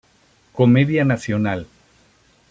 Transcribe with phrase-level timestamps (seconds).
[0.53, 1.67] Comedia Nacional.